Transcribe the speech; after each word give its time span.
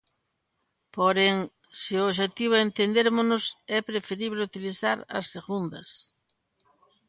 Porén, 0.95 1.35
se 1.81 1.93
o 1.97 2.05
obxectivo 2.09 2.53
é 2.57 2.61
entendérmonos, 2.67 3.43
é 3.77 3.79
preferible 3.89 4.47
utilizar 4.49 4.97
as 5.17 5.25
segundas. 5.35 5.89